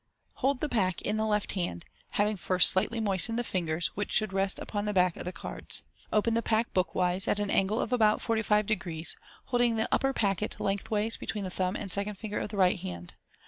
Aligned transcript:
—Hold 0.41 0.61
the 0.61 0.67
pack 0.67 1.03
in 1.03 1.17
the 1.17 1.27
left 1.27 1.51
hand, 1.51 1.85
having 2.13 2.35
first 2.35 2.71
slightly 2.71 2.99
moistened 2.99 3.37
the 3.37 3.43
fingers, 3.43 3.89
which 3.93 4.11
should 4.11 4.33
rest 4.33 4.57
upon 4.57 4.85
the 4.85 4.93
back 4.95 5.15
of 5.15 5.25
the 5.25 5.31
cards. 5.31 5.83
O 6.11 6.23
pen 6.23 6.33
the 6.33 6.41
p 6.41 6.55
ack 6.55 6.73
bookwise, 6.73 7.27
at 7.27 7.37
an 7.37 7.51
an 7.51 7.67
gle 7.67 7.79
of 7.79 7.93
about 7.93 8.19
450, 8.19 9.05
holding 9.45 9.75
the 9.75 9.87
upper 9.91 10.07
i<ia 10.09 10.13
*& 10.13 10.13
packet 10.19 10.59
lengthways 10.59 11.17
between 11.17 11.43
the 11.43 11.51
thumb 11.51 11.75
and 11.75 11.91
second 11.91 12.15
finger 12.17 12.39
of 12.39 12.49
the 12.49 12.57
right 12.57 12.79
hand. 12.79 13.13